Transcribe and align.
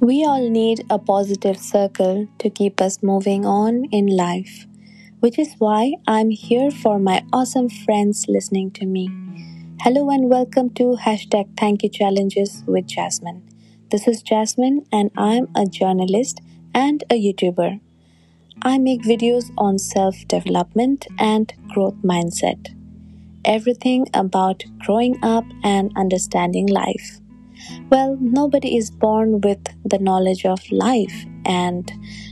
We 0.00 0.24
all 0.24 0.48
need 0.48 0.86
a 0.88 0.98
positive 0.98 1.58
circle 1.58 2.26
to 2.38 2.48
keep 2.48 2.80
us 2.80 3.02
moving 3.02 3.44
on 3.44 3.84
in 3.92 4.06
life, 4.06 4.66
which 5.18 5.38
is 5.38 5.56
why 5.58 5.92
I'm 6.06 6.30
here 6.30 6.70
for 6.70 6.98
my 6.98 7.22
awesome 7.34 7.68
friends 7.68 8.24
listening 8.26 8.70
to 8.80 8.86
me. 8.86 9.10
Hello 9.82 10.08
and 10.08 10.30
welcome 10.30 10.70
to 10.70 10.96
hashtag 11.02 11.54
Thank 11.58 11.82
You 11.82 11.90
Challenges 11.90 12.64
with 12.66 12.86
Jasmine. 12.86 13.42
This 13.90 14.08
is 14.08 14.22
Jasmine 14.22 14.86
and 14.90 15.10
I'm 15.18 15.48
a 15.54 15.66
journalist 15.66 16.40
and 16.74 17.04
a 17.10 17.20
YouTuber. 17.20 17.78
I 18.62 18.78
make 18.78 19.02
videos 19.02 19.52
on 19.58 19.78
self 19.78 20.26
development 20.26 21.08
and 21.18 21.52
growth 21.74 21.96
mindset. 22.02 22.74
Everything 23.44 24.06
about 24.14 24.64
growing 24.78 25.22
up 25.22 25.44
and 25.62 25.92
understanding 25.94 26.68
life. 26.68 27.19
Well, 27.90 28.16
nobody 28.20 28.76
is 28.76 28.90
born 28.90 29.40
with 29.40 29.66
the 29.84 29.98
knowledge 29.98 30.44
of 30.44 30.60
life, 30.70 31.24
and 31.44 31.90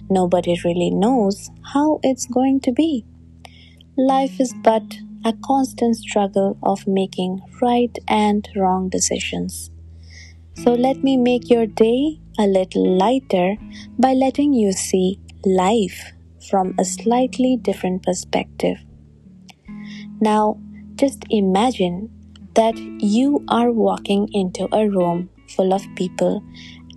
nobody 0.08 0.58
really 0.64 0.90
knows 0.90 1.50
how 1.72 2.00
it's 2.02 2.26
going 2.26 2.60
to 2.60 2.72
be. 2.72 3.04
Life 3.96 4.40
is 4.40 4.54
but 4.62 4.98
a 5.24 5.32
constant 5.44 5.96
struggle 5.96 6.56
of 6.62 6.86
making 6.86 7.40
right 7.60 7.96
and 8.06 8.48
wrong 8.56 8.88
decisions. 8.88 9.70
So, 10.54 10.72
let 10.72 11.02
me 11.04 11.16
make 11.16 11.50
your 11.50 11.66
day 11.66 12.20
a 12.38 12.46
little 12.46 12.96
lighter 12.96 13.56
by 13.98 14.14
letting 14.14 14.52
you 14.52 14.72
see 14.72 15.20
life 15.44 16.12
from 16.48 16.74
a 16.78 16.84
slightly 16.84 17.56
different 17.56 18.02
perspective. 18.02 18.78
Now, 20.20 20.58
just 20.94 21.24
imagine 21.30 22.10
that 22.58 22.76
you 22.98 23.44
are 23.46 23.70
walking 23.70 24.28
into 24.32 24.66
a 24.74 24.88
room 24.88 25.30
full 25.54 25.72
of 25.72 25.82
people 25.94 26.42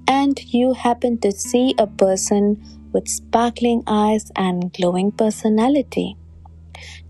and 0.07 0.39
you 0.51 0.73
happen 0.73 1.19
to 1.19 1.31
see 1.31 1.75
a 1.77 1.85
person 1.85 2.45
with 2.93 3.07
sparkling 3.07 3.83
eyes 3.85 4.31
and 4.35 4.73
glowing 4.73 5.11
personality. 5.11 6.17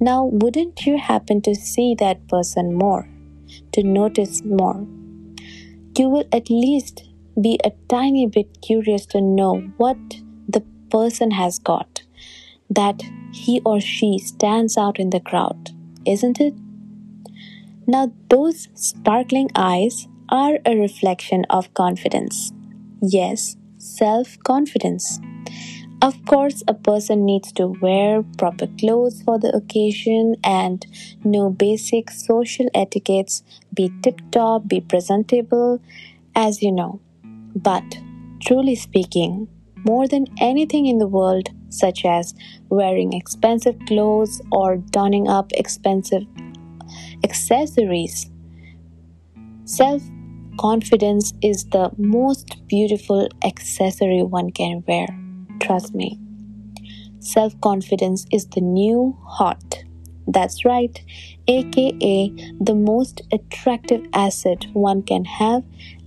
Now, 0.02 0.26
wouldn't 0.26 0.86
you 0.86 0.98
happen 0.98 1.42
to 1.44 1.56
see 1.56 1.96
that 2.00 2.28
person 2.28 2.74
more, 2.74 3.08
to 3.72 3.84
notice 3.84 4.44
more? 4.44 4.86
You 5.98 6.10
will 6.10 6.28
at 6.34 6.50
least 6.50 7.08
be 7.40 7.58
a 7.64 7.72
tiny 7.88 8.28
bit 8.28 8.62
curious 8.62 9.06
to 9.08 9.22
know 9.22 9.62
what 9.78 9.98
the 10.50 10.66
person 10.90 11.32
has 11.32 11.58
got, 11.58 12.04
that 12.70 13.02
he 13.32 13.62
or 13.64 13.80
she 13.80 14.18
stands 14.18 14.78
out 14.78 15.00
in 15.00 15.12
the 15.12 15.22
crowd, 15.22 15.70
isn't 16.06 16.42
it? 16.42 16.54
Now, 17.88 18.12
those 18.30 18.68
sparkling 18.76 19.50
eyes 19.56 20.08
are 20.30 20.60
a 20.66 20.78
reflection 20.78 21.46
of 21.50 21.74
confidence. 21.74 22.52
Yes, 23.02 23.58
self 23.78 24.38
confidence. 24.44 25.20
Of 26.02 26.26
course, 26.26 26.64
a 26.68 26.74
person 26.74 27.26
needs 27.26 27.52
to 27.54 27.68
wear 27.68 28.24
proper 28.38 28.66
clothes 28.66 29.22
for 29.22 29.38
the 29.38 29.56
occasion 29.56 30.36
and 30.44 30.86
know 31.24 31.52
basic 31.52 32.10
social 32.10 32.68
etiquettes, 32.74 33.44
be 33.74 33.92
tip 34.02 34.20
top, 34.32 34.68
be 34.68 34.82
presentable, 34.82 35.80
as 36.36 36.64
you 36.64 36.72
know. 36.72 37.00
But, 37.56 38.00
truly 38.42 38.76
speaking, 38.76 39.48
more 39.86 40.08
than 40.08 40.26
anything 40.40 40.88
in 40.88 40.98
the 40.98 41.08
world, 41.08 41.50
such 41.70 42.04
as 42.04 42.34
wearing 42.70 43.14
expensive 43.14 43.78
clothes 43.88 44.42
or 44.52 44.78
donning 44.78 45.28
up 45.28 45.52
expensive 45.54 46.26
accessories. 47.24 48.30
Self 49.66 50.02
confidence 50.60 51.34
is 51.42 51.66
the 51.66 51.92
most 51.98 52.68
beautiful 52.68 53.28
accessory 53.44 54.24
one 54.24 54.52
can 54.52 54.84
wear. 54.88 55.08
Trust 55.60 55.96
me. 55.96 56.20
Self 57.20 57.60
confidence 57.62 58.26
is 58.32 58.48
the 58.48 58.62
new 58.62 59.18
hot. 59.26 59.84
That's 60.28 60.66
right, 60.66 61.00
aka 61.48 62.30
the 62.60 62.76
most 62.76 63.22
attractive 63.32 64.06
asset 64.14 64.66
one 64.74 65.04
can 65.04 65.26
have, 65.26 65.64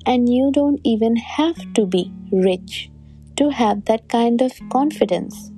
and 0.07 0.29
you 0.29 0.51
don't 0.53 0.81
even 0.85 1.17
have 1.17 1.73
to 1.75 1.87
be 1.87 2.13
rich 2.33 2.91
to 3.37 3.51
have 3.51 3.85
that 3.87 4.09
kind 4.09 4.41
of 4.41 4.53
confidence. 4.71 5.51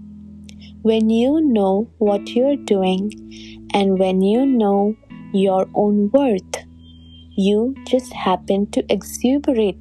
When 0.82 1.10
you 1.10 1.40
know 1.40 1.90
what 1.98 2.30
you're 2.30 2.56
doing 2.56 3.12
and 3.74 3.98
when 3.98 4.22
you 4.22 4.46
know 4.46 4.96
your 5.32 5.68
own 5.74 6.10
worth. 6.10 6.64
You 7.36 7.74
just 7.86 8.12
happen 8.12 8.70
to 8.70 8.84
exuberate 8.88 9.78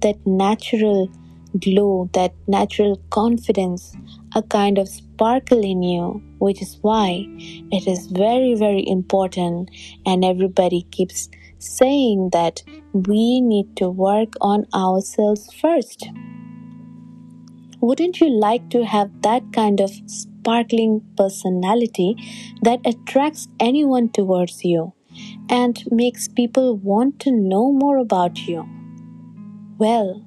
that 0.00 0.16
natural 0.26 1.10
glow, 1.58 2.10
that 2.12 2.34
natural 2.46 3.00
confidence, 3.10 3.96
a 4.34 4.42
kind 4.42 4.78
of 4.78 4.88
sparkle 4.88 5.64
in 5.64 5.82
you, 5.82 6.22
which 6.38 6.60
is 6.60 6.78
why 6.82 7.24
it 7.72 7.86
is 7.86 8.06
very, 8.08 8.54
very 8.54 8.86
important. 8.86 9.70
And 10.06 10.24
everybody 10.24 10.82
keeps 10.90 11.28
saying 11.58 12.30
that 12.32 12.62
we 12.92 13.40
need 13.40 13.76
to 13.76 13.88
work 13.88 14.34
on 14.40 14.66
ourselves 14.74 15.52
first. 15.54 16.08
Wouldn't 17.80 18.20
you 18.20 18.28
like 18.28 18.70
to 18.70 18.84
have 18.84 19.22
that 19.22 19.52
kind 19.52 19.80
of 19.80 19.90
sparkling 20.48 21.02
personality 21.14 22.16
that 22.62 22.80
attracts 22.86 23.48
anyone 23.60 24.08
towards 24.08 24.64
you 24.64 24.94
and 25.50 25.84
makes 25.90 26.26
people 26.26 26.74
want 26.78 27.20
to 27.20 27.30
know 27.30 27.70
more 27.70 27.98
about 27.98 28.38
you? 28.48 28.66
Well, 29.76 30.24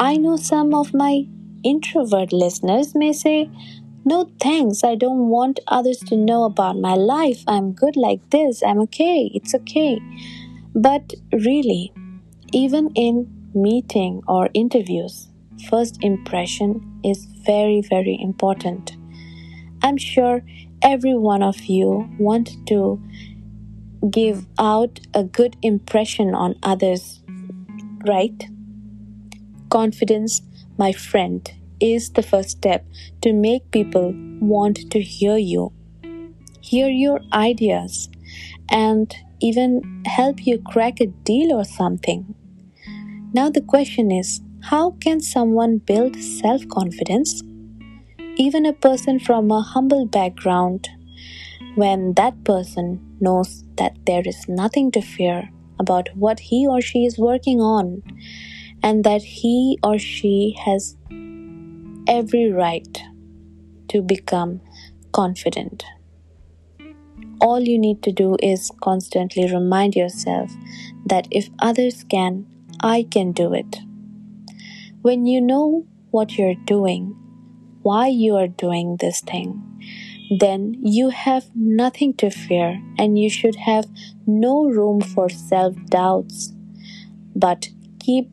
I 0.00 0.16
know 0.16 0.36
some 0.36 0.74
of 0.74 0.92
my 0.92 1.28
introvert 1.62 2.32
listeners 2.32 2.96
may 2.96 3.12
say, 3.12 3.48
No 4.04 4.28
thanks, 4.40 4.82
I 4.82 4.96
don't 4.96 5.28
want 5.28 5.60
others 5.68 5.98
to 6.08 6.16
know 6.16 6.42
about 6.44 6.76
my 6.78 6.94
life. 6.94 7.44
I'm 7.46 7.72
good 7.72 7.96
like 7.96 8.30
this. 8.30 8.60
I'm 8.60 8.80
okay. 8.80 9.30
It's 9.34 9.54
okay. 9.54 10.00
But 10.74 11.14
really, 11.32 11.92
even 12.52 12.90
in 12.96 13.30
meeting 13.54 14.20
or 14.26 14.50
interviews, 14.52 15.28
first 15.70 16.02
impression 16.02 17.00
is 17.04 17.26
very, 17.46 17.82
very 17.88 18.18
important. 18.20 18.96
I'm 19.84 19.98
sure 19.98 20.40
every 20.80 21.14
one 21.14 21.42
of 21.42 21.66
you 21.66 22.08
want 22.18 22.56
to 22.68 22.98
give 24.10 24.46
out 24.58 24.98
a 25.12 25.24
good 25.24 25.58
impression 25.60 26.34
on 26.34 26.54
others, 26.62 27.20
right? 28.06 28.46
Confidence, 29.68 30.40
my 30.78 30.92
friend, 30.92 31.52
is 31.80 32.12
the 32.12 32.22
first 32.22 32.48
step 32.48 32.86
to 33.20 33.34
make 33.34 33.70
people 33.72 34.14
want 34.40 34.90
to 34.90 35.02
hear 35.02 35.36
you, 35.36 35.70
hear 36.62 36.88
your 36.88 37.20
ideas, 37.34 38.08
and 38.70 39.14
even 39.42 40.02
help 40.06 40.46
you 40.46 40.62
crack 40.62 40.98
a 40.98 41.08
deal 41.08 41.52
or 41.52 41.64
something. 41.64 42.34
Now, 43.34 43.50
the 43.50 43.60
question 43.60 44.10
is 44.10 44.40
how 44.62 44.92
can 44.92 45.20
someone 45.20 45.76
build 45.76 46.16
self 46.16 46.66
confidence? 46.68 47.42
Even 48.36 48.66
a 48.66 48.72
person 48.72 49.18
from 49.18 49.50
a 49.50 49.62
humble 49.62 50.06
background, 50.06 50.88
when 51.74 52.14
that 52.14 52.44
person 52.44 53.00
knows 53.20 53.64
that 53.76 53.96
there 54.06 54.22
is 54.24 54.48
nothing 54.48 54.90
to 54.92 55.00
fear 55.00 55.50
about 55.78 56.08
what 56.14 56.40
he 56.40 56.66
or 56.66 56.80
she 56.80 57.04
is 57.04 57.18
working 57.18 57.60
on, 57.60 58.02
and 58.82 59.04
that 59.04 59.22
he 59.22 59.78
or 59.82 59.98
she 59.98 60.56
has 60.64 60.96
every 62.08 62.50
right 62.50 63.02
to 63.88 64.02
become 64.02 64.60
confident. 65.12 65.84
All 67.40 67.60
you 67.60 67.78
need 67.78 68.02
to 68.02 68.12
do 68.12 68.36
is 68.42 68.70
constantly 68.80 69.50
remind 69.52 69.94
yourself 69.94 70.50
that 71.06 71.28
if 71.30 71.50
others 71.58 72.04
can, 72.04 72.46
I 72.80 73.06
can 73.10 73.32
do 73.32 73.52
it. 73.52 73.78
When 75.02 75.26
you 75.26 75.40
know 75.40 75.86
what 76.10 76.38
you're 76.38 76.54
doing, 76.54 77.16
why 77.84 78.08
you 78.08 78.34
are 78.34 78.48
doing 78.48 78.96
this 78.98 79.20
thing, 79.20 79.62
then 80.40 80.74
you 80.82 81.10
have 81.10 81.44
nothing 81.54 82.14
to 82.14 82.30
fear 82.30 82.82
and 82.98 83.18
you 83.18 83.28
should 83.28 83.56
have 83.56 83.84
no 84.26 84.64
room 84.64 85.02
for 85.02 85.28
self 85.28 85.76
doubts. 85.90 86.52
But 87.36 87.68
keep 88.00 88.30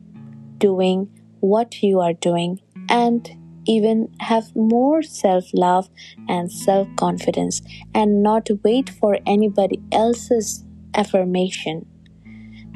doing 0.56 1.08
what 1.40 1.82
you 1.82 2.00
are 2.00 2.14
doing 2.14 2.60
and 2.88 3.28
even 3.66 4.08
have 4.20 4.56
more 4.56 5.02
self 5.02 5.44
love 5.52 5.90
and 6.28 6.50
self 6.50 6.88
confidence 6.96 7.60
and 7.94 8.22
not 8.22 8.48
wait 8.64 8.88
for 8.88 9.18
anybody 9.26 9.82
else's 9.92 10.64
affirmation 10.94 11.86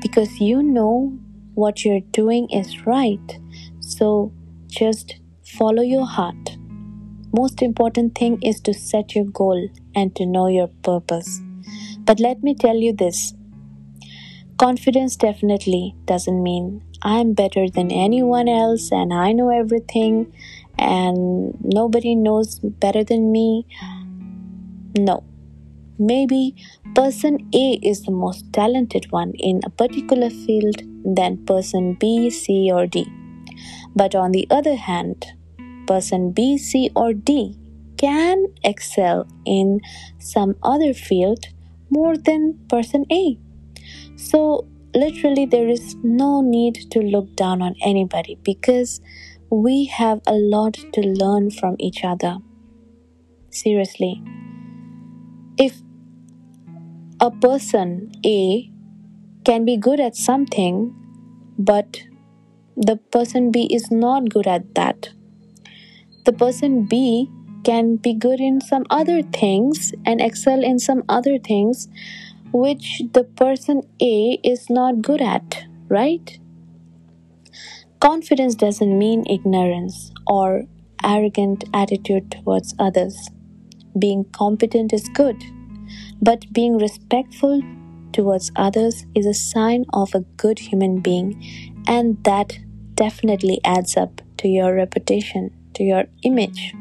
because 0.02 0.40
you 0.40 0.62
know 0.62 1.18
what 1.54 1.86
you're 1.86 2.06
doing 2.10 2.48
is 2.50 2.86
right. 2.86 3.38
So 3.80 4.30
just 4.68 5.16
follow 5.42 5.82
your 5.82 6.06
heart 6.06 6.58
most 7.38 7.62
important 7.62 8.16
thing 8.18 8.38
is 8.42 8.60
to 8.62 8.74
set 8.74 9.14
your 9.14 9.26
goal 9.26 9.68
and 9.94 10.14
to 10.16 10.26
know 10.26 10.46
your 10.48 10.68
purpose. 10.82 11.40
But 12.04 12.20
let 12.20 12.42
me 12.42 12.54
tell 12.54 12.76
you 12.76 12.92
this 12.92 13.34
Confidence 14.58 15.16
definitely 15.16 15.94
doesn't 16.06 16.42
mean 16.42 16.82
I'm 17.02 17.34
better 17.34 17.68
than 17.68 17.90
anyone 17.90 18.48
else 18.48 18.90
and 18.90 19.12
I 19.12 19.32
know 19.32 19.50
everything 19.50 20.32
and 20.78 21.52
nobody 21.62 22.14
knows 22.14 22.58
better 22.60 23.04
than 23.04 23.30
me. 23.32 23.66
No. 24.96 25.24
Maybe 25.98 26.54
person 26.94 27.50
A 27.54 27.78
is 27.82 28.02
the 28.04 28.12
most 28.12 28.50
talented 28.54 29.12
one 29.12 29.32
in 29.34 29.60
a 29.66 29.70
particular 29.70 30.30
field 30.30 30.80
than 31.04 31.44
person 31.44 31.94
B, 32.00 32.30
C, 32.30 32.70
or 32.72 32.86
D. 32.86 33.06
But 33.94 34.14
on 34.14 34.32
the 34.32 34.46
other 34.50 34.76
hand, 34.76 35.26
person 35.86 36.32
B, 36.32 36.58
C, 36.58 36.90
or 36.94 37.12
D 37.12 37.56
can 37.96 38.44
excel 38.62 39.26
in 39.44 39.80
some 40.18 40.54
other 40.62 40.92
field 40.92 41.46
more 41.90 42.16
than 42.16 42.58
person 42.68 43.04
A. 43.10 43.38
So, 44.16 44.66
literally, 44.94 45.46
there 45.46 45.68
is 45.68 45.96
no 46.02 46.40
need 46.40 46.90
to 46.90 47.00
look 47.00 47.34
down 47.36 47.62
on 47.62 47.74
anybody 47.82 48.38
because 48.42 49.00
we 49.50 49.84
have 49.86 50.20
a 50.26 50.34
lot 50.34 50.74
to 50.92 51.00
learn 51.00 51.50
from 51.50 51.76
each 51.78 52.04
other. 52.04 52.38
Seriously. 53.50 54.22
If 55.58 55.80
a 57.20 57.30
person 57.30 58.12
A 58.26 58.70
can 59.44 59.64
be 59.64 59.76
good 59.76 60.00
at 60.00 60.16
something, 60.16 60.94
but 61.58 62.02
the 62.76 62.96
person 62.96 63.50
B 63.50 63.68
is 63.72 63.90
not 63.90 64.28
good 64.28 64.46
at 64.46 64.74
that, 64.74 65.10
the 66.26 66.32
person 66.32 66.84
B 66.84 67.30
can 67.62 67.96
be 67.96 68.12
good 68.12 68.40
in 68.40 68.60
some 68.60 68.84
other 68.90 69.22
things 69.22 69.94
and 70.04 70.20
excel 70.20 70.62
in 70.62 70.78
some 70.78 71.04
other 71.08 71.38
things 71.38 71.88
which 72.52 73.02
the 73.12 73.22
person 73.22 73.82
A 74.02 74.40
is 74.42 74.68
not 74.68 75.02
good 75.02 75.22
at, 75.22 75.64
right? 75.88 76.38
Confidence 78.00 78.54
doesn't 78.54 78.98
mean 78.98 79.24
ignorance 79.30 80.12
or 80.26 80.64
arrogant 81.04 81.64
attitude 81.72 82.30
towards 82.30 82.74
others. 82.78 83.30
Being 83.98 84.24
competent 84.32 84.92
is 84.92 85.08
good, 85.14 85.42
but 86.20 86.52
being 86.52 86.76
respectful 86.76 87.62
towards 88.12 88.50
others 88.56 89.06
is 89.14 89.26
a 89.26 89.34
sign 89.34 89.84
of 89.92 90.14
a 90.14 90.24
good 90.36 90.58
human 90.58 91.00
being, 91.00 91.42
and 91.86 92.22
that 92.24 92.58
definitely 92.94 93.60
adds 93.64 93.96
up 93.96 94.20
to 94.38 94.48
your 94.48 94.74
reputation, 94.74 95.50
to 95.76 95.84
your 95.84 96.04
image. 96.22 96.74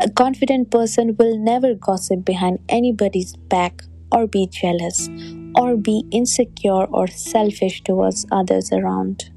A 0.00 0.10
confident 0.10 0.70
person 0.70 1.16
will 1.18 1.38
never 1.38 1.74
gossip 1.74 2.24
behind 2.24 2.58
anybody's 2.68 3.36
back 3.36 3.82
or 4.12 4.26
be 4.26 4.46
jealous 4.46 5.08
or 5.56 5.76
be 5.76 6.04
insecure 6.10 6.84
or 6.84 7.06
selfish 7.06 7.82
towards 7.82 8.26
others 8.32 8.72
around 8.72 9.30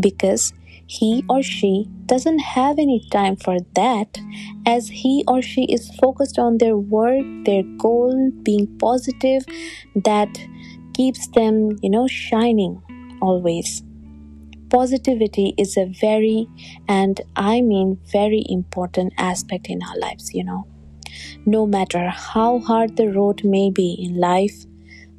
because 0.00 0.52
he 0.86 1.24
or 1.28 1.42
she 1.42 1.86
doesn't 2.06 2.40
have 2.40 2.78
any 2.78 3.06
time 3.12 3.36
for 3.36 3.58
that 3.76 4.18
as 4.66 4.88
he 4.88 5.22
or 5.28 5.40
she 5.40 5.64
is 5.66 5.94
focused 6.00 6.38
on 6.38 6.58
their 6.58 6.76
work 6.76 7.24
their 7.44 7.62
goal 7.78 8.32
being 8.42 8.66
positive 8.78 9.44
that 9.94 10.28
keeps 10.94 11.28
them 11.28 11.76
you 11.82 11.90
know 11.90 12.08
shining 12.08 12.82
always 13.22 13.84
positivity 14.70 15.54
is 15.58 15.76
a 15.76 15.86
very 16.00 16.46
and 16.88 17.20
i 17.36 17.60
mean 17.60 17.98
very 18.12 18.44
important 18.48 19.12
aspect 19.18 19.68
in 19.68 19.82
our 19.82 19.98
lives 19.98 20.32
you 20.32 20.44
know 20.44 20.66
no 21.46 21.66
matter 21.66 22.08
how 22.08 22.58
hard 22.58 22.96
the 22.96 23.08
road 23.08 23.44
may 23.44 23.70
be 23.70 23.96
in 23.98 24.18
life, 24.18 24.64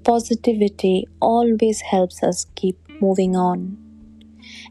positivity 0.03 1.07
always 1.19 1.81
helps 1.81 2.23
us 2.23 2.45
keep 2.55 2.77
moving 3.01 3.35
on. 3.35 3.77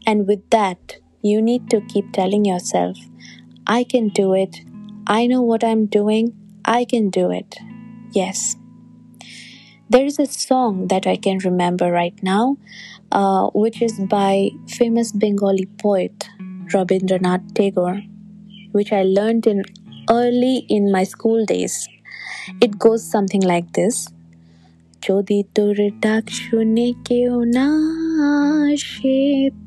And 0.05 0.27
with 0.27 0.49
that, 0.49 0.97
you 1.21 1.41
need 1.41 1.69
to 1.69 1.81
keep 1.81 2.11
telling 2.13 2.45
yourself, 2.45 2.97
I 3.67 3.83
can 3.83 4.09
do 4.09 4.33
it. 4.33 4.61
I 5.07 5.27
know 5.27 5.41
what 5.41 5.63
I'm 5.63 5.85
doing. 5.85 6.35
I 6.65 6.85
can 6.85 7.09
do 7.09 7.31
it. 7.31 7.57
Yes. 8.11 8.55
There 9.89 10.05
is 10.05 10.19
a 10.19 10.25
song 10.25 10.87
that 10.87 11.05
I 11.05 11.17
can 11.17 11.39
remember 11.39 11.91
right 11.91 12.17
now, 12.23 12.57
uh, 13.12 13.44
which 13.54 13.82
is 13.82 13.98
by 14.00 14.50
famous 14.68 15.12
Bengali 15.12 15.66
poet 15.78 16.28
Rabindranath 16.72 17.54
Tagore, 17.54 18.02
which 18.72 18.92
I 18.92 19.02
learned 19.02 19.46
in 19.46 19.62
early 20.10 20.66
in 20.68 20.92
my 20.92 21.04
school 21.04 21.44
days. 21.44 21.88
It 22.60 22.78
goes 22.78 23.02
something 23.04 23.42
like 23.42 23.72
this 23.72 24.08
যদি 25.02 25.38
তোর 25.56 25.76
ডাক 26.04 26.24
শুনে 26.42 26.88
কেউ 27.08 27.34
না 27.56 27.68
আসে 28.72 29.18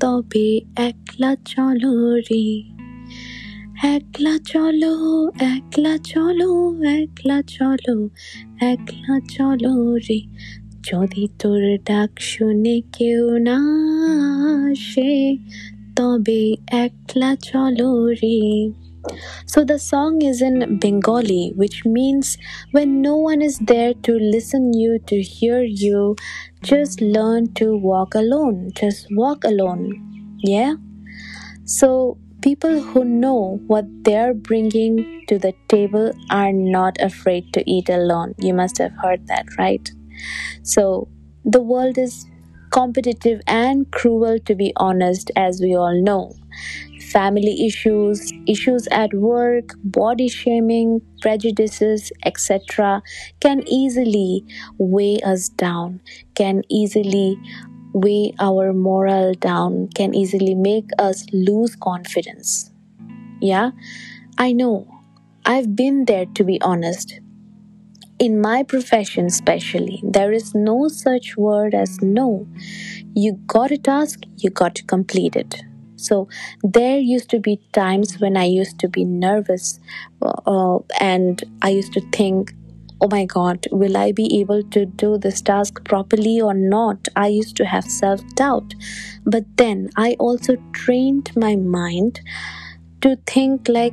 তবে 0.02 0.48
একলা 0.88 1.32
চলো 1.52 1.94
রে 2.28 2.46
একলা 3.96 4.36
চলো 4.52 4.94
একলা 5.54 5.94
চলো 6.12 6.52
একলা 6.98 7.38
চলো 7.56 7.98
একলা 8.72 9.16
চলো 9.36 9.74
রে 10.06 10.20
যদি 10.90 11.24
তোর 11.42 11.62
ডাক 11.90 12.12
শুনে 12.32 12.76
কেউ 12.98 13.24
না 13.48 13.58
আসে 14.72 15.12
তবে 15.98 16.42
একলা 16.84 17.32
চলো 17.50 17.90
রে 18.22 18.40
so 19.52 19.60
the 19.72 19.80
song 19.92 20.14
is 20.22 20.42
in 20.42 20.78
Bengali, 20.84 21.54
which 21.56 21.78
means 21.86 22.26
when 22.72 23.02
no 23.02 23.16
one 23.16 23.42
is 23.42 23.58
there 23.60 23.94
to 24.06 24.14
listen 24.36 24.64
you, 24.74 25.00
to 25.08 25.22
hear 25.22 25.60
you, 25.64 26.16
just 26.62 26.96
learn 27.02 27.54
to 27.56 27.66
walk 27.78 28.12
alone. 28.16 28.72
Just 28.76 29.08
walk 29.12 29.44
alone. 29.44 29.84
Yeah? 30.40 30.76
So 31.66 32.18
people 32.42 32.82
who 32.82 33.04
know 33.04 33.62
what 33.68 33.86
they're 34.04 34.34
bringing 34.34 35.26
to 35.28 35.38
the 35.38 35.54
table 35.68 36.12
are 36.30 36.54
not 36.54 37.00
afraid 37.00 37.54
to 37.54 37.70
eat 37.70 37.90
alone. 37.90 38.36
You 38.38 38.54
must 38.54 38.78
have 38.78 38.94
heard 38.94 39.28
that, 39.28 39.46
right? 39.58 39.90
So 40.63 41.09
the 41.45 41.61
world 41.61 41.99
is 41.99 42.27
competitive 42.71 43.41
and 43.47 43.91
cruel, 43.93 44.39
to 44.41 44.55
be 44.55 44.73
honest, 44.77 45.31
as 45.37 45.61
we 45.61 45.77
all 45.77 46.01
know 46.03 46.35
family 47.15 47.65
issues, 47.65 48.33
issues 48.49 48.89
at 48.91 49.15
work, 49.15 49.75
body 49.85 50.29
shaming, 50.29 51.01
prejudices, 51.23 52.11
etc., 52.25 53.03
can 53.41 53.63
easily 53.69 54.45
weigh 54.79 55.21
us 55.21 55.49
down, 55.51 56.01
can 56.35 56.63
easily 56.69 57.39
weigh 57.93 58.35
our 58.41 58.73
moral 58.73 59.33
down, 59.35 59.89
can 59.95 60.13
easily 60.15 60.55
make 60.55 60.91
us 60.99 61.25
lose 61.33 61.77
confidence. 61.77 62.73
Yeah, 63.41 63.71
I 64.37 64.53
know. 64.53 64.89
I've 65.47 65.77
been 65.77 66.07
there 66.07 66.27
to 66.35 66.43
be 66.43 66.61
honest. 66.63 67.21
In 68.25 68.41
my 68.41 68.63
profession, 68.63 69.27
especially, 69.27 70.01
there 70.03 70.33
is 70.33 70.55
no 70.55 70.89
such 70.89 71.37
word 71.37 71.75
as 71.75 72.01
no. 72.01 72.49
You 73.15 73.35
got 73.47 73.71
a 73.71 73.77
task, 73.77 74.21
you 74.39 74.49
got 74.49 74.75
to 74.77 74.83
complete 74.83 75.37
it. 75.37 75.57
So 75.97 76.29
there 76.63 76.99
used 76.99 77.29
to 77.33 77.39
be 77.39 77.61
times 77.75 78.19
when 78.21 78.39
I 78.39 78.45
used 78.45 78.79
to 78.79 78.89
be 78.89 79.05
nervous 79.05 79.79
uh, 80.23 80.79
and 80.99 81.45
I 81.61 81.69
used 81.69 81.93
to 81.93 82.01
think, 82.13 82.55
oh 83.03 83.09
my 83.09 83.27
god, 83.27 83.67
will 83.71 83.95
I 83.95 84.13
be 84.13 84.41
able 84.41 84.63
to 84.71 84.87
do 84.87 85.19
this 85.19 85.43
task 85.43 85.85
properly 85.85 86.41
or 86.41 86.55
not? 86.55 87.09
I 87.17 87.27
used 87.27 87.59
to 87.59 87.67
have 87.67 87.85
self 87.85 88.23
doubt. 88.37 88.73
But 89.27 89.45
then 89.59 89.91
I 89.97 90.17
also 90.19 90.57
trained 90.73 91.31
my 91.37 91.57
mind 91.57 92.23
to 93.03 93.17
think 93.27 93.69
like, 93.69 93.93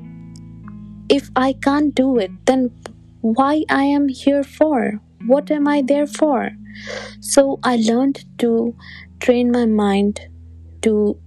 if 1.10 1.30
I 1.36 1.52
can't 1.52 1.94
do 1.94 2.18
it, 2.18 2.32
then 2.46 2.72
why 3.22 3.64
I 3.70 3.84
am 3.84 4.10
here 4.10 4.44
for? 4.44 5.00
What 5.26 5.52
am 5.52 5.68
I 5.68 5.82
there 5.82 6.08
for? 6.08 6.52
So 7.20 7.60
I 7.64 7.78
learned 7.78 8.26
to 8.40 8.76
train 9.20 9.52
my 9.52 9.66
mind 9.66 10.20
to 10.82 11.18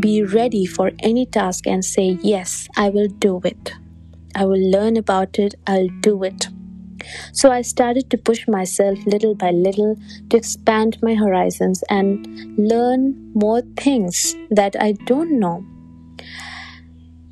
be 0.00 0.22
ready 0.22 0.64
for 0.66 0.92
any 1.00 1.26
task 1.26 1.66
and 1.66 1.84
say, 1.84 2.18
Yes, 2.22 2.68
I 2.76 2.90
will 2.90 3.08
do 3.08 3.40
it. 3.44 3.72
I 4.34 4.44
will 4.44 4.70
learn 4.70 4.96
about 4.96 5.38
it, 5.38 5.54
I'll 5.66 5.88
do 6.00 6.22
it. 6.24 6.48
So 7.32 7.50
I 7.50 7.62
started 7.62 8.10
to 8.10 8.18
push 8.18 8.48
myself 8.48 8.98
little 9.06 9.34
by 9.34 9.50
little 9.50 9.96
to 10.30 10.36
expand 10.36 10.98
my 11.02 11.14
horizons 11.14 11.84
and 11.90 12.26
learn 12.56 13.32
more 13.34 13.62
things 13.76 14.34
that 14.50 14.74
I 14.80 14.92
don't 14.92 15.38
know. 15.38 15.64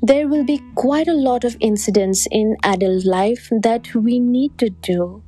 There 0.05 0.27
will 0.27 0.43
be 0.43 0.61
quite 0.75 1.07
a 1.07 1.13
lot 1.13 1.45
of 1.45 1.55
incidents 1.61 2.27
in 2.29 2.57
adult 2.61 3.05
life 3.05 3.47
that 3.61 3.95
we 3.95 4.19
need 4.19 4.57
to 4.57 4.69
do 4.69 5.23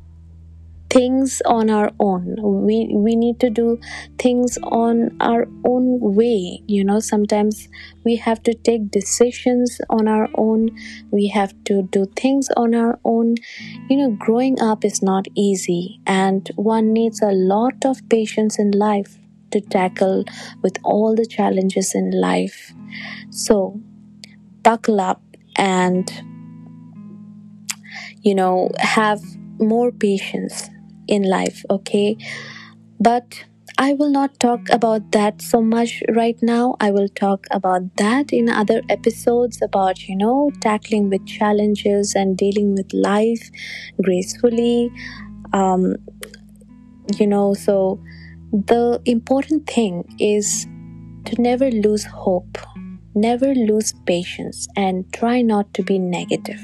things 0.89 1.41
on 1.45 1.69
our 1.69 1.91
own. 1.97 2.35
We 2.41 2.89
we 2.93 3.15
need 3.15 3.39
to 3.39 3.49
do 3.49 3.79
things 4.17 4.57
on 4.63 5.15
our 5.21 5.47
own 5.63 5.87
way 6.19 6.61
you 6.67 6.83
know. 6.83 6.99
Sometimes 6.99 7.69
we 8.03 8.17
have 8.17 8.43
to 8.43 8.53
take 8.53 8.91
decisions 8.91 9.79
on 9.89 10.09
our 10.09 10.27
own. 10.35 10.69
We 11.09 11.27
have 11.29 11.55
to 11.71 11.83
do 11.83 12.05
things 12.17 12.49
on 12.57 12.75
our 12.75 12.99
own. 13.05 13.35
You 13.89 13.97
know 13.97 14.11
growing 14.27 14.59
up 14.59 14.83
is 14.83 15.01
not 15.01 15.25
easy 15.35 16.01
and 16.05 16.51
one 16.57 16.91
needs 16.91 17.21
a 17.21 17.31
lot 17.31 17.85
of 17.85 18.07
patience 18.09 18.59
in 18.59 18.71
life 18.71 19.17
to 19.51 19.61
tackle 19.61 20.25
with 20.61 20.79
all 20.83 21.15
the 21.15 21.25
challenges 21.25 21.95
in 21.95 22.11
life. 22.11 22.73
So 23.29 23.79
buckle 24.65 24.99
up 24.99 25.21
and 25.55 26.11
you 28.21 28.35
know 28.35 28.69
have 28.79 29.21
more 29.59 29.91
patience 29.91 30.69
in 31.07 31.23
life, 31.23 31.63
okay? 31.69 32.17
But 32.99 33.45
I 33.77 33.93
will 33.93 34.09
not 34.09 34.39
talk 34.39 34.69
about 34.69 35.11
that 35.11 35.41
so 35.41 35.61
much 35.61 36.01
right 36.15 36.37
now. 36.41 36.75
I 36.79 36.91
will 36.91 37.09
talk 37.09 37.45
about 37.51 37.97
that 37.97 38.31
in 38.31 38.47
other 38.49 38.81
episodes 38.89 39.59
about, 39.61 40.07
you 40.07 40.15
know, 40.15 40.49
tackling 40.61 41.09
with 41.09 41.25
challenges 41.25 42.15
and 42.15 42.37
dealing 42.37 42.73
with 42.73 42.93
life 42.93 43.49
gracefully. 44.01 44.89
Um, 45.51 45.95
you 47.19 47.27
know, 47.27 47.53
so 47.53 48.01
the 48.51 49.01
important 49.05 49.67
thing 49.69 50.05
is 50.19 50.65
to 51.25 51.41
never 51.41 51.69
lose 51.69 52.05
hope, 52.05 52.57
never 53.15 53.55
lose 53.55 53.93
patience, 54.05 54.67
and 54.75 55.11
try 55.13 55.41
not 55.41 55.73
to 55.73 55.83
be 55.83 55.97
negative. 55.97 56.61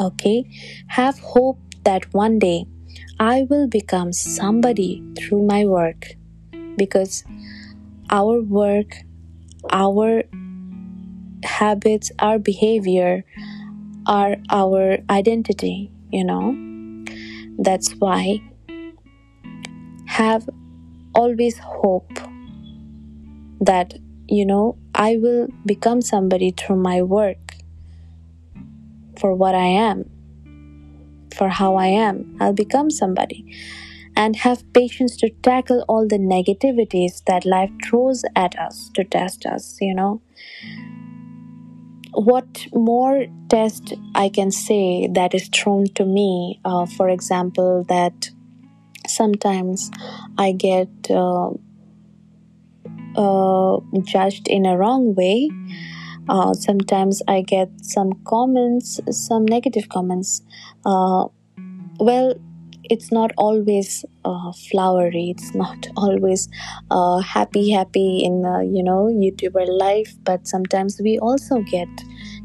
Okay? 0.00 0.44
Have 0.88 1.18
hope 1.18 1.58
that 1.84 2.12
one 2.14 2.38
day 2.38 2.64
I 3.20 3.46
will 3.48 3.68
become 3.68 4.12
somebody 4.12 5.02
through 5.16 5.46
my 5.46 5.64
work 5.64 6.14
because 6.76 7.24
our 8.10 8.40
work, 8.40 8.96
our 9.70 10.22
habits, 11.44 12.10
our 12.18 12.38
behavior 12.38 13.24
are 14.06 14.36
our 14.50 14.98
identity, 15.10 15.90
you 16.10 16.24
know. 16.24 16.56
That's 17.58 17.92
why 17.92 18.40
have 20.06 20.48
always 21.14 21.58
hope 21.58 22.12
that 23.60 23.94
you 24.28 24.44
know 24.44 24.76
I 25.04 25.16
will 25.16 25.48
become 25.66 26.00
somebody 26.00 26.50
through 26.52 26.76
my 26.76 27.02
work 27.02 27.54
for 29.18 29.34
what 29.34 29.54
I 29.54 29.70
am 29.90 30.04
for 31.34 31.48
how 31.48 31.76
I 31.76 31.86
am. 31.86 32.36
I'll 32.40 32.52
become 32.52 32.90
somebody. 32.90 33.44
And 34.14 34.36
have 34.36 34.70
patience 34.74 35.16
to 35.18 35.30
tackle 35.42 35.84
all 35.88 36.06
the 36.06 36.18
negativities 36.18 37.24
that 37.24 37.46
life 37.46 37.70
throws 37.84 38.22
at 38.36 38.58
us 38.58 38.90
to 38.94 39.04
test 39.04 39.46
us, 39.46 39.78
you 39.80 39.94
know. 39.94 40.20
What 42.12 42.66
more 42.74 43.26
test 43.48 43.94
I 44.14 44.28
can 44.28 44.50
say 44.50 45.08
that 45.12 45.34
is 45.34 45.48
thrown 45.48 45.86
to 45.94 46.04
me, 46.04 46.60
uh, 46.64 46.84
for 46.84 47.08
example, 47.08 47.84
that 47.88 48.30
sometimes 49.08 49.90
I 50.36 50.52
get 50.52 51.10
uh, 51.10 51.50
uh, 53.16 53.78
judged 54.02 54.48
in 54.48 54.66
a 54.66 54.76
wrong 54.76 55.14
way. 55.14 55.50
Uh, 56.28 56.54
sometimes 56.54 57.20
I 57.26 57.42
get 57.42 57.68
some 57.82 58.12
comments, 58.24 59.00
some 59.10 59.44
negative 59.44 59.88
comments. 59.88 60.42
Uh, 60.84 61.26
well 61.98 62.34
it's 62.90 63.12
not 63.12 63.30
always 63.38 64.04
uh, 64.24 64.52
flowery. 64.70 65.30
It's 65.30 65.54
not 65.54 65.86
always 65.96 66.48
uh, 66.90 67.18
happy 67.18 67.70
happy 67.70 68.22
in 68.24 68.42
you 68.74 68.82
know 68.82 69.06
youtuber 69.06 69.66
life 69.66 70.14
but 70.24 70.46
sometimes 70.46 71.00
we 71.02 71.18
also 71.18 71.60
get 71.60 71.88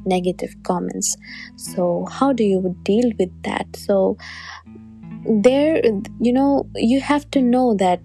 negative 0.05 0.55
comments. 0.63 1.17
So 1.55 2.07
how 2.09 2.33
do 2.33 2.43
you 2.43 2.75
deal 2.83 3.11
with 3.19 3.31
that? 3.43 3.75
So 3.75 4.17
there 5.43 5.81
you 6.21 6.31
know 6.31 6.69
you 6.75 7.01
have 7.01 7.29
to 7.31 7.41
know 7.41 7.75
that 7.75 8.01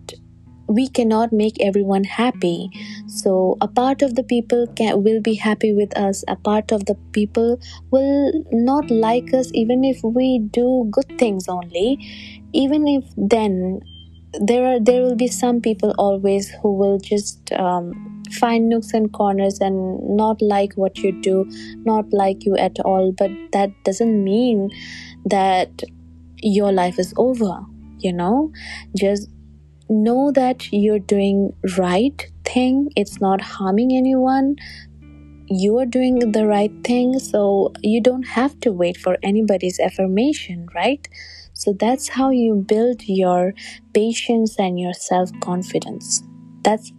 we 0.74 0.88
cannot 0.88 1.32
make 1.32 1.60
everyone 1.60 2.04
happy. 2.04 2.70
So 3.06 3.56
a 3.60 3.68
part 3.68 4.02
of 4.02 4.14
the 4.14 4.22
people 4.22 4.66
can, 4.76 5.02
will 5.02 5.20
be 5.20 5.34
happy 5.34 5.72
with 5.72 5.96
us. 5.96 6.24
A 6.28 6.36
part 6.36 6.72
of 6.72 6.86
the 6.86 6.94
people 7.12 7.60
will 7.90 8.32
not 8.50 8.90
like 8.90 9.32
us 9.34 9.50
even 9.54 9.84
if 9.84 10.02
we 10.02 10.38
do 10.38 10.88
good 10.90 11.18
things 11.18 11.48
only. 11.48 11.98
Even 12.52 12.88
if 12.88 13.04
then 13.16 13.80
there 14.40 14.64
are 14.66 14.80
there 14.80 15.02
will 15.02 15.16
be 15.16 15.28
some 15.28 15.60
people 15.60 15.94
always 15.98 16.50
who 16.62 16.72
will 16.72 16.98
just 16.98 17.52
um, 17.52 18.22
find 18.40 18.70
nooks 18.70 18.94
and 18.94 19.12
corners 19.12 19.58
and 19.60 20.16
not 20.16 20.40
like 20.40 20.72
what 20.74 20.96
you 20.98 21.12
do 21.20 21.44
not 21.84 22.10
like 22.12 22.44
you 22.44 22.56
at 22.56 22.80
all. 22.80 23.12
But 23.12 23.30
that 23.52 23.70
doesn't 23.84 24.24
mean 24.24 24.70
that 25.26 25.82
your 26.42 26.72
life 26.72 26.98
is 26.98 27.12
over 27.16 27.60
you 28.02 28.12
know? 28.12 28.52
Just 28.96 29.28
know 29.92 30.32
that 30.32 30.72
you're 30.72 30.98
doing 30.98 31.52
right 31.78 32.26
thing 32.44 32.90
it's 32.96 33.20
not 33.20 33.40
harming 33.40 33.92
anyone. 33.92 34.56
You 35.46 35.78
are 35.78 35.86
doing 35.86 36.32
the 36.32 36.46
right 36.46 36.72
thing 36.84 37.18
so 37.18 37.72
you 37.82 38.00
don't 38.00 38.22
have 38.22 38.58
to 38.60 38.72
wait 38.72 38.96
for 38.96 39.18
anybody's 39.22 39.78
affirmation 39.78 40.68
right? 40.74 41.06
So 41.54 41.72
that's 41.78 42.08
how 42.08 42.30
you 42.30 42.54
build 42.54 43.02
your 43.04 43.54
patience 43.94 44.56
and 44.58 44.80
your 44.80 44.94
self 44.94 45.30
confidence 45.40 46.22
that's 46.62 46.92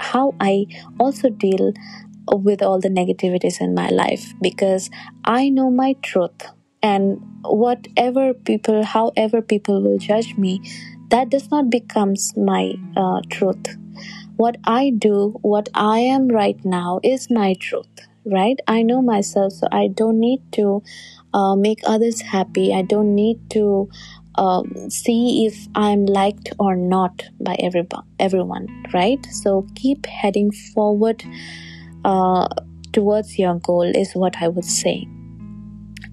how 0.00 0.34
i 0.40 0.64
also 1.00 1.28
deal 1.28 1.72
with 2.32 2.62
all 2.62 2.80
the 2.80 2.88
negativities 2.88 3.60
in 3.60 3.74
my 3.74 3.88
life 3.88 4.32
because 4.40 4.90
i 5.24 5.48
know 5.48 5.70
my 5.70 5.94
truth 6.02 6.46
and 6.82 7.18
whatever 7.42 8.32
people 8.34 8.84
however 8.84 9.42
people 9.42 9.82
will 9.82 9.98
judge 9.98 10.36
me 10.36 10.60
that 11.10 11.30
does 11.30 11.50
not 11.50 11.70
becomes 11.70 12.36
my 12.36 12.74
uh, 12.96 13.20
truth. 13.30 13.76
What 14.36 14.56
i 14.64 14.90
do 14.90 15.36
what 15.42 15.68
i 15.74 15.98
am 15.98 16.28
right 16.28 16.64
now 16.64 17.00
is 17.02 17.28
my 17.30 17.54
truth 17.54 17.86
right? 18.24 18.58
I 18.68 18.82
know 18.82 19.00
myself 19.02 19.52
so 19.52 19.68
i 19.72 19.88
don't 19.88 20.20
need 20.20 20.40
to 20.52 20.82
uh, 21.34 21.54
make 21.56 21.80
others 21.86 22.20
happy. 22.20 22.72
I 22.74 22.82
don't 22.82 23.14
need 23.14 23.38
to 23.50 23.88
um, 24.36 24.90
see 24.90 25.46
if 25.46 25.66
i'm 25.74 26.06
liked 26.06 26.52
or 26.58 26.76
not 26.76 27.24
by 27.40 27.56
everyone 27.58 28.04
everyone 28.18 28.66
right? 28.94 29.24
So 29.26 29.66
keep 29.74 30.06
heading 30.06 30.52
forward 30.52 31.24
uh, 32.04 32.48
towards 32.92 33.38
your 33.38 33.56
goal 33.56 33.82
is 33.82 34.12
what 34.14 34.36
i 34.40 34.48
would 34.48 34.64
say 34.64 35.06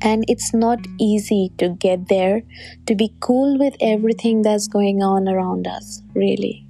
and 0.02 0.25
it's 0.28 0.54
not 0.54 0.80
easy 1.00 1.52
to 1.58 1.70
get 1.70 2.08
there, 2.08 2.42
to 2.86 2.96
be 2.96 3.14
cool 3.20 3.58
with 3.58 3.75
everything 3.80 4.42
that's 4.42 4.68
going 4.68 5.02
on 5.02 5.28
around 5.28 5.68
us, 5.68 6.02
really. 6.14 6.66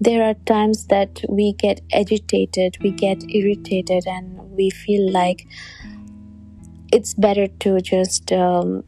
There 0.00 0.24
are 0.24 0.34
times 0.46 0.86
that 0.88 1.24
we 1.28 1.52
get 1.54 1.80
agitated, 1.92 2.76
we 2.82 2.90
get 2.90 3.22
irritated, 3.30 4.04
and 4.06 4.50
we 4.50 4.70
feel 4.70 5.10
like 5.10 5.46
it's 6.92 7.14
better 7.14 7.46
to 7.46 7.80
just 7.80 8.32
um, 8.32 8.84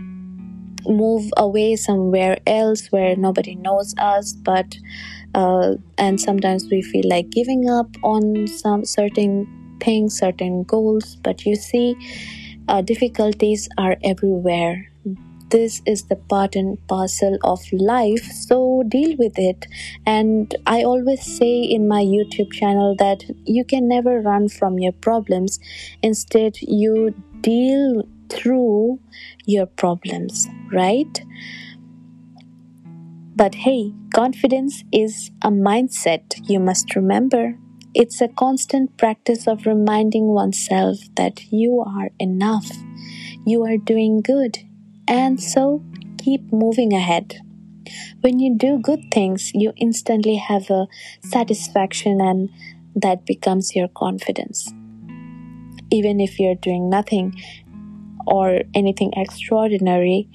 move 0.88 1.30
away 1.36 1.76
somewhere 1.76 2.38
else 2.46 2.86
where 2.92 3.16
nobody 3.16 3.54
knows 3.54 3.94
us 3.98 4.32
but 4.32 4.76
uh, 5.34 5.75
and 5.98 6.20
sometimes 6.20 6.68
we 6.70 6.82
feel 6.82 7.02
like 7.08 7.28
giving 7.30 7.68
up 7.68 7.88
on 8.02 8.46
some 8.46 8.84
certain 8.84 9.46
things 9.80 10.16
certain 10.16 10.62
goals 10.62 11.16
but 11.16 11.44
you 11.44 11.56
see 11.56 11.96
uh, 12.68 12.82
difficulties 12.82 13.68
are 13.78 13.96
everywhere. 14.02 14.90
This 15.49 15.80
is 15.87 16.04
the 16.04 16.16
part 16.16 16.56
and 16.56 16.76
parcel 16.88 17.38
of 17.44 17.61
life, 17.73 18.25
so 18.25 18.82
deal 18.88 19.16
with 19.16 19.38
it. 19.38 19.66
And 20.04 20.52
I 20.66 20.82
always 20.82 21.23
say 21.23 21.62
in 21.62 21.87
my 21.87 22.02
YouTube 22.02 22.52
channel 22.52 22.96
that 22.99 23.23
you 23.44 23.64
can 23.64 23.87
never 23.87 24.20
run 24.20 24.49
from 24.49 24.80
your 24.80 24.92
problems. 24.92 25.61
Instead, 26.02 26.56
you 26.61 27.14
deal 27.42 28.02
through 28.28 28.99
your 29.44 29.66
problems, 29.66 30.49
right? 30.73 31.20
But 33.37 33.54
hey, 33.54 33.92
confidence 34.14 34.82
is 34.92 35.30
a 35.42 35.50
mindset 35.50 36.40
you 36.49 36.58
must 36.58 36.96
remember. 36.96 37.56
It's 37.98 38.20
a 38.20 38.28
constant 38.28 38.98
practice 38.98 39.48
of 39.48 39.64
reminding 39.64 40.26
oneself 40.26 40.98
that 41.14 41.50
you 41.50 41.80
are 41.80 42.10
enough, 42.18 42.70
you 43.46 43.64
are 43.64 43.78
doing 43.78 44.20
good, 44.20 44.58
and 45.08 45.42
so 45.42 45.82
keep 46.18 46.52
moving 46.52 46.92
ahead. 46.92 47.36
When 48.20 48.38
you 48.38 48.54
do 48.54 48.78
good 48.78 49.10
things, 49.10 49.50
you 49.54 49.72
instantly 49.78 50.36
have 50.36 50.68
a 50.68 50.88
satisfaction, 51.22 52.20
and 52.20 52.50
that 52.94 53.24
becomes 53.24 53.74
your 53.74 53.88
confidence. 53.88 54.70
Even 55.90 56.20
if 56.20 56.38
you're 56.38 56.54
doing 56.54 56.90
nothing 56.90 57.34
or 58.26 58.60
anything 58.74 59.14
extraordinary, 59.16 60.28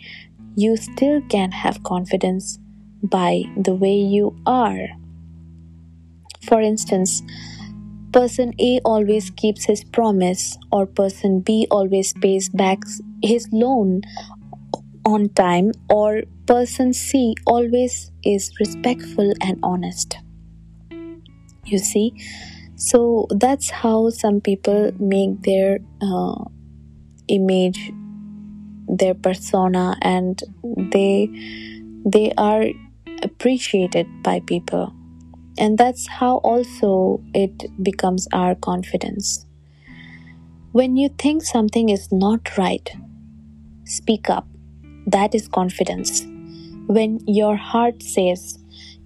you 0.56 0.78
still 0.78 1.22
can 1.30 1.52
have 1.52 1.84
confidence 1.84 2.58
by 3.04 3.44
the 3.56 3.76
way 3.76 3.94
you 3.94 4.36
are. 4.48 4.88
For 6.48 6.62
instance, 6.62 7.22
person 8.12 8.54
A 8.60 8.80
always 8.84 9.30
keeps 9.30 9.66
his 9.66 9.84
promise, 9.84 10.58
or 10.72 10.86
person 10.86 11.40
B 11.42 11.68
always 11.72 12.14
pays 12.14 12.50
back 12.50 12.80
his 13.22 13.48
loan 13.52 14.02
on 15.06 15.30
time, 15.30 15.72
or 15.90 16.24
person 16.46 16.94
C 16.94 17.36
always 17.46 18.12
is 18.24 18.52
respectful 18.60 19.34
and 19.42 19.58
honest. 19.64 20.18
You 21.66 21.78
see, 21.78 22.14
so 22.76 23.28
that's 23.30 23.70
how 23.70 24.10
some 24.10 24.42
people 24.42 24.92
make 25.00 25.42
their 25.44 25.80
uh, 26.02 26.44
image, 27.28 27.92
their 28.88 29.14
persona, 29.14 29.96
and 30.02 30.42
they 30.92 31.30
they 32.06 32.34
are 32.38 32.66
appreciated 33.22 34.08
by 34.24 34.40
people 34.40 34.92
and 35.62 35.78
that's 35.78 36.08
how 36.08 36.38
also 36.38 37.22
it 37.36 37.66
becomes 37.84 38.28
our 38.34 38.56
confidence. 38.56 39.46
When 40.72 40.98
you 40.98 41.10
think 41.20 41.44
something 41.44 41.90
is 41.90 42.12
not 42.12 42.58
right, 42.58 42.90
speak 43.86 44.28
up. 44.28 44.48
That 45.06 45.36
is 45.36 45.48
confidence. 45.48 46.24
When 46.88 47.20
your 47.28 47.56
heart 47.58 48.02
says 48.02 48.58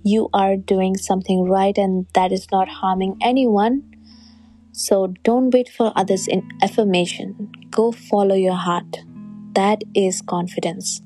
you 0.03 0.29
are 0.33 0.55
doing 0.55 0.95
something 0.95 1.43
right 1.43 1.77
and 1.77 2.07
that 2.13 2.31
is 2.31 2.47
not 2.53 2.69
harming 2.69 3.17
anyone, 3.21 3.83
so 4.71 5.07
don't 5.23 5.53
wait 5.53 5.67
for 5.67 5.91
others 5.93 6.25
in 6.25 6.47
affirmation. 6.61 7.51
Go 7.69 7.91
follow 7.91 8.35
your 8.35 8.55
heart. 8.55 8.99
That 9.55 9.81
is 9.93 10.21
confidence. 10.21 11.01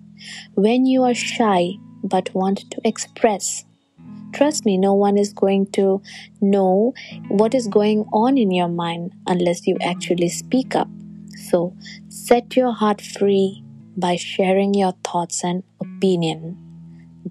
When 0.53 0.85
you 0.85 1.01
are 1.03 1.15
shy 1.15 1.73
but 2.03 2.35
want 2.35 2.69
to 2.69 2.81
express, 2.83 3.65
Trust 4.31 4.65
me, 4.65 4.77
no 4.77 4.93
one 4.93 5.17
is 5.17 5.33
going 5.33 5.67
to 5.71 6.01
know 6.41 6.93
what 7.29 7.53
is 7.53 7.67
going 7.67 8.05
on 8.13 8.37
in 8.37 8.51
your 8.51 8.67
mind 8.67 9.13
unless 9.27 9.65
you 9.65 9.77
actually 9.81 10.29
speak 10.29 10.75
up. 10.75 10.87
So, 11.35 11.75
set 12.09 12.55
your 12.55 12.71
heart 12.71 13.01
free 13.01 13.63
by 13.97 14.15
sharing 14.15 14.73
your 14.73 14.93
thoughts 15.03 15.43
and 15.43 15.63
opinion. 15.81 16.57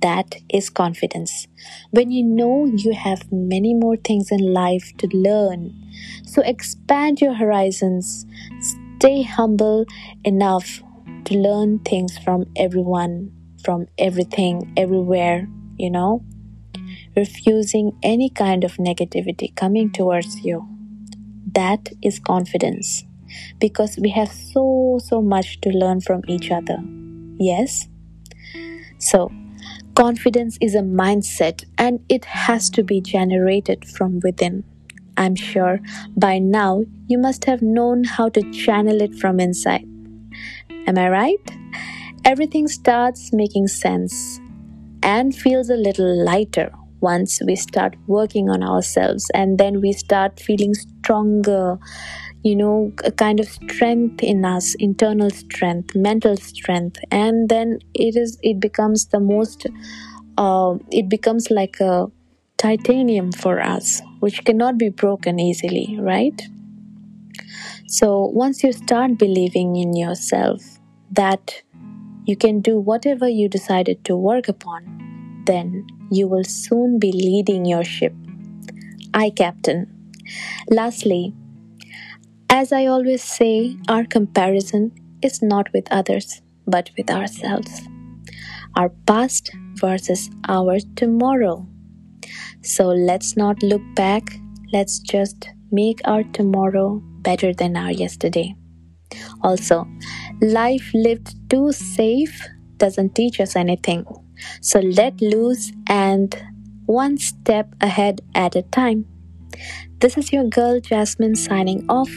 That 0.00 0.36
is 0.52 0.70
confidence. 0.70 1.46
When 1.90 2.10
you 2.10 2.24
know 2.24 2.66
you 2.66 2.92
have 2.92 3.30
many 3.32 3.74
more 3.74 3.96
things 3.96 4.30
in 4.30 4.52
life 4.52 4.92
to 4.98 5.08
learn, 5.08 5.74
so 6.24 6.42
expand 6.42 7.20
your 7.20 7.34
horizons. 7.34 8.26
Stay 8.96 9.22
humble 9.22 9.86
enough 10.24 10.82
to 11.24 11.34
learn 11.34 11.78
things 11.80 12.18
from 12.18 12.44
everyone, 12.56 13.32
from 13.64 13.86
everything, 13.98 14.72
everywhere, 14.76 15.48
you 15.76 15.90
know 15.90 16.22
refusing 17.18 17.98
any 18.00 18.30
kind 18.30 18.62
of 18.62 18.76
negativity 18.76 19.54
coming 19.56 19.90
towards 19.90 20.44
you. 20.44 20.56
That 21.52 21.88
is 22.00 22.20
confidence 22.20 23.04
because 23.58 23.98
we 24.00 24.10
have 24.10 24.30
so, 24.30 25.00
so 25.02 25.20
much 25.20 25.60
to 25.62 25.70
learn 25.70 26.00
from 26.00 26.22
each 26.28 26.52
other. 26.52 26.78
Yes? 27.38 27.88
So, 28.98 29.32
confidence 29.96 30.58
is 30.60 30.76
a 30.76 30.88
mindset 31.02 31.64
and 31.76 31.98
it 32.08 32.24
has 32.24 32.70
to 32.70 32.84
be 32.84 33.00
generated 33.00 33.84
from 33.84 34.20
within. 34.22 34.62
I'm 35.16 35.34
sure 35.34 35.80
by 36.16 36.38
now 36.38 36.84
you 37.08 37.18
must 37.18 37.44
have 37.46 37.62
known 37.62 38.04
how 38.04 38.28
to 38.28 38.52
channel 38.52 39.02
it 39.02 39.16
from 39.16 39.40
inside. 39.40 39.86
Am 40.86 40.96
I 40.96 41.08
right? 41.08 41.46
Everything 42.24 42.68
starts 42.68 43.32
making 43.32 43.66
sense 43.66 44.38
and 45.02 45.34
feels 45.34 45.68
a 45.70 45.74
little 45.74 46.24
lighter 46.24 46.70
once 47.00 47.40
we 47.46 47.56
start 47.56 47.94
working 48.06 48.48
on 48.48 48.62
ourselves 48.62 49.30
and 49.34 49.58
then 49.58 49.80
we 49.80 49.92
start 49.92 50.40
feeling 50.40 50.74
stronger 50.74 51.78
you 52.42 52.54
know 52.54 52.92
a 53.04 53.10
kind 53.10 53.40
of 53.40 53.48
strength 53.48 54.22
in 54.22 54.44
us 54.44 54.74
internal 54.78 55.30
strength 55.30 55.94
mental 55.94 56.36
strength. 56.36 56.98
And 57.10 57.48
then 57.48 57.78
it 57.94 58.16
is 58.16 58.38
it 58.42 58.60
becomes 58.60 59.06
the 59.06 59.20
most 59.20 59.66
uh, 60.36 60.76
it 60.90 61.08
becomes 61.08 61.50
like 61.50 61.80
a 61.80 62.06
titanium 62.56 63.32
for 63.32 63.60
us 63.60 64.02
which 64.20 64.44
cannot 64.44 64.78
be 64.78 64.88
broken 64.88 65.38
easily 65.40 65.98
right? 66.00 66.40
So 67.86 68.26
once 68.26 68.62
you 68.62 68.72
start 68.72 69.18
believing 69.18 69.76
in 69.76 69.96
yourself 69.96 70.62
that 71.10 71.62
you 72.26 72.36
can 72.36 72.60
do 72.60 72.78
whatever 72.78 73.28
you 73.28 73.48
decided 73.48 74.04
to 74.04 74.16
work 74.16 74.48
upon 74.48 75.42
then 75.46 75.86
you 76.10 76.26
will 76.26 76.44
soon 76.44 76.98
be 76.98 77.12
leading 77.12 77.64
your 77.64 77.84
ship. 77.84 78.14
I, 79.14 79.30
Captain. 79.30 79.86
Lastly, 80.70 81.34
as 82.50 82.72
I 82.72 82.86
always 82.86 83.22
say, 83.22 83.76
our 83.88 84.04
comparison 84.04 84.92
is 85.22 85.42
not 85.42 85.72
with 85.72 85.86
others, 85.90 86.40
but 86.66 86.90
with 86.96 87.10
ourselves. 87.10 87.82
Our 88.76 88.90
past 89.06 89.50
versus 89.74 90.30
our 90.48 90.78
tomorrow. 90.96 91.66
So 92.62 92.88
let's 92.88 93.36
not 93.36 93.62
look 93.62 93.82
back, 93.94 94.22
let's 94.72 94.98
just 94.98 95.48
make 95.70 96.00
our 96.04 96.22
tomorrow 96.24 97.00
better 97.22 97.52
than 97.52 97.76
our 97.76 97.92
yesterday. 97.92 98.54
Also, 99.42 99.86
life 100.40 100.90
lived 100.94 101.34
too 101.50 101.72
safe 101.72 102.46
doesn't 102.76 103.14
teach 103.14 103.40
us 103.40 103.56
anything. 103.56 104.06
So 104.60 104.80
let 104.80 105.20
loose 105.20 105.72
and 105.86 106.34
one 106.86 107.18
step 107.18 107.74
ahead 107.80 108.20
at 108.34 108.56
a 108.56 108.62
time. 108.62 109.06
This 110.00 110.16
is 110.16 110.32
your 110.32 110.44
girl 110.44 110.80
Jasmine 110.80 111.34
signing 111.34 111.84
off. 111.88 112.10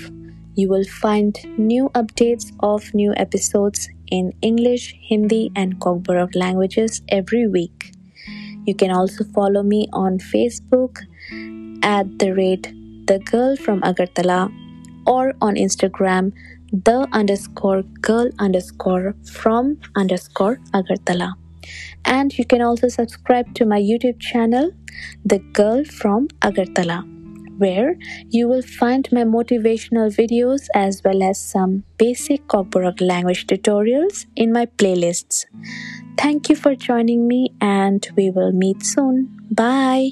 You 0.55 0.69
will 0.69 0.85
find 0.85 1.37
new 1.57 1.89
updates 1.95 2.51
of 2.59 2.93
new 2.93 3.13
episodes 3.15 3.89
in 4.11 4.33
English, 4.41 4.95
Hindi, 4.99 5.51
and 5.55 5.79
Kokborok 5.79 6.35
languages 6.35 7.01
every 7.09 7.47
week. 7.47 7.93
You 8.65 8.75
can 8.75 8.91
also 8.91 9.23
follow 9.33 9.63
me 9.63 9.87
on 9.91 10.19
Facebook 10.19 10.99
at 11.81 12.19
the 12.19 12.33
rate 12.33 12.71
the 13.07 13.19
girl 13.19 13.55
from 13.55 13.81
Agartala 13.81 14.53
or 15.07 15.33
on 15.41 15.55
Instagram 15.55 16.31
the 16.71 17.05
underscore 17.11 17.81
girl 17.99 18.29
underscore 18.39 19.13
from 19.25 19.77
underscore 19.95 20.57
Agartala. 20.73 21.40
And 22.05 22.37
you 22.37 22.45
can 22.45 22.61
also 22.61 22.87
subscribe 22.87 23.53
to 23.55 23.65
my 23.65 23.79
YouTube 23.79 24.19
channel, 24.19 24.71
The 25.25 25.39
Girl 25.39 25.83
from 25.85 26.27
Agartala, 26.41 27.03
where 27.57 27.95
you 28.29 28.47
will 28.47 28.61
find 28.61 29.07
my 29.11 29.23
motivational 29.23 30.09
videos 30.15 30.67
as 30.73 31.01
well 31.03 31.21
as 31.23 31.39
some 31.39 31.83
basic 31.97 32.47
Kokborok 32.47 33.01
language 33.01 33.47
tutorials 33.47 34.25
in 34.35 34.51
my 34.51 34.65
playlists. 34.65 35.45
Thank 36.17 36.49
you 36.49 36.55
for 36.55 36.75
joining 36.75 37.27
me, 37.27 37.53
and 37.61 38.07
we 38.15 38.29
will 38.29 38.51
meet 38.51 38.83
soon. 38.83 39.37
Bye. 39.51 40.11